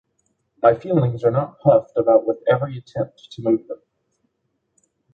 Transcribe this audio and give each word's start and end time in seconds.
My 0.63 0.73
feelings 0.73 1.23
are 1.25 1.29
not 1.29 1.59
puffed 1.59 1.95
about 1.95 2.25
with 2.25 2.39
every 2.49 2.75
attempt 2.79 3.29
to 3.33 3.41
move 3.43 3.67
them. 3.67 3.83